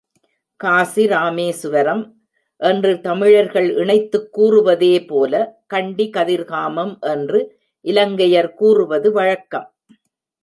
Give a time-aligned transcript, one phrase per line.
[0.55, 2.21] காசி, ராமேஸ்வரம்
[2.57, 5.47] என்று தமிழர்கள் இணைத்துக் கூறுவதேபோல,
[5.67, 7.59] கண்டி, கதிர்காமம் என்று
[7.81, 9.73] இலங்கையர் கூறுவது வழககம்.